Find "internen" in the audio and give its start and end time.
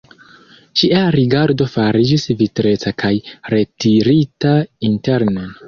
4.93-5.57